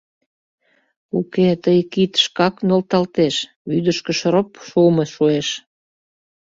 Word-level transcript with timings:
Уке 1.17 1.47
тый 1.63 1.79
кид 1.93 2.11
шкак 2.23 2.55
нӧлталтеш, 2.67 3.35
вӱдышкӧ 3.69 4.11
шроп 4.19 4.49
шуымо 4.67 5.05
шуэш. 5.13 5.47